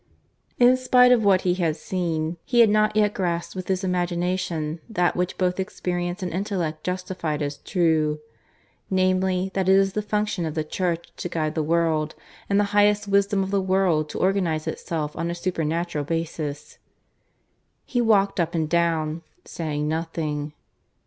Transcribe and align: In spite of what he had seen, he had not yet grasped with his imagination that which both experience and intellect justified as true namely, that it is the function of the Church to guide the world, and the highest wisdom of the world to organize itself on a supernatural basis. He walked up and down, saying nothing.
In 0.57 0.77
spite 0.77 1.11
of 1.11 1.23
what 1.23 1.41
he 1.41 1.53
had 1.53 1.75
seen, 1.75 2.37
he 2.43 2.61
had 2.61 2.71
not 2.71 2.95
yet 2.95 3.13
grasped 3.13 3.55
with 3.55 3.67
his 3.67 3.83
imagination 3.83 4.81
that 4.89 5.15
which 5.15 5.37
both 5.37 5.59
experience 5.59 6.23
and 6.23 6.31
intellect 6.33 6.83
justified 6.83 7.43
as 7.43 7.57
true 7.57 8.19
namely, 8.89 9.51
that 9.53 9.69
it 9.69 9.75
is 9.75 9.93
the 9.93 10.01
function 10.01 10.43
of 10.43 10.55
the 10.55 10.63
Church 10.63 11.13
to 11.17 11.29
guide 11.29 11.53
the 11.53 11.61
world, 11.61 12.15
and 12.49 12.59
the 12.59 12.63
highest 12.73 13.07
wisdom 13.07 13.43
of 13.43 13.51
the 13.51 13.61
world 13.61 14.09
to 14.09 14.19
organize 14.19 14.65
itself 14.65 15.15
on 15.15 15.29
a 15.29 15.35
supernatural 15.35 16.03
basis. 16.03 16.79
He 17.85 18.01
walked 18.01 18.39
up 18.39 18.55
and 18.55 18.67
down, 18.67 19.21
saying 19.45 19.87
nothing. 19.87 20.53